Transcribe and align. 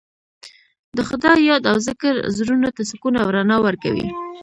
د 0.97 0.99
خدای 1.09 1.39
یاد 1.49 1.63
او 1.71 1.77
ذکر 1.87 2.13
زړونو 2.37 2.69
ته 2.75 2.81
سکون 2.91 3.13
او 3.23 3.27
رڼا 3.35 3.57
ورکوي. 3.65 4.07